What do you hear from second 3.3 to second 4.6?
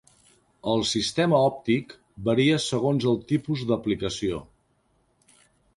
tipus d'aplicació.